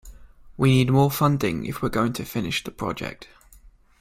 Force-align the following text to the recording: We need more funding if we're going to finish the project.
We 0.57 0.71
need 0.71 0.89
more 0.89 1.11
funding 1.11 1.67
if 1.67 1.83
we're 1.83 1.89
going 1.89 2.13
to 2.13 2.25
finish 2.25 2.63
the 2.63 2.71
project. 2.71 3.27